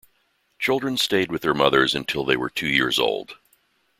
Children 0.57 0.97
stayed 0.97 1.31
with 1.31 1.43
their 1.43 1.53
mothers 1.53 1.93
until 1.93 2.23
they 2.25 2.35
were 2.35 2.49
two 2.49 2.65
years 2.65 2.97
old. 2.97 3.37